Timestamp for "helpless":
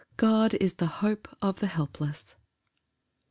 1.67-2.35